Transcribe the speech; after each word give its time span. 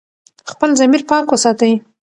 خپل 0.51 0.69
ضمیر 0.79 1.01
پاک 1.09 1.25
وساتئ. 1.31 1.73